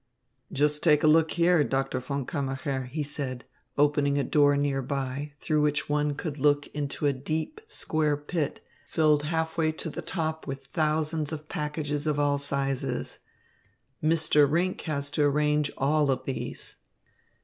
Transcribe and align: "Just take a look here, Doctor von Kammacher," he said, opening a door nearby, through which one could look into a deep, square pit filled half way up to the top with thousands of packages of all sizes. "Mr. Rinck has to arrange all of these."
"Just 0.51 0.81
take 0.81 1.03
a 1.03 1.07
look 1.07 1.29
here, 1.33 1.63
Doctor 1.63 1.99
von 1.99 2.25
Kammacher," 2.25 2.87
he 2.87 3.03
said, 3.03 3.45
opening 3.77 4.17
a 4.17 4.23
door 4.23 4.57
nearby, 4.57 5.33
through 5.39 5.61
which 5.61 5.89
one 5.89 6.15
could 6.15 6.39
look 6.39 6.65
into 6.69 7.05
a 7.05 7.13
deep, 7.13 7.61
square 7.67 8.17
pit 8.17 8.65
filled 8.87 9.21
half 9.25 9.59
way 9.59 9.69
up 9.69 9.77
to 9.77 9.91
the 9.91 10.01
top 10.01 10.47
with 10.47 10.63
thousands 10.73 11.31
of 11.31 11.47
packages 11.47 12.07
of 12.07 12.17
all 12.19 12.39
sizes. 12.39 13.19
"Mr. 14.03 14.49
Rinck 14.51 14.81
has 14.89 15.11
to 15.11 15.21
arrange 15.23 15.69
all 15.77 16.09
of 16.09 16.25
these." 16.25 16.77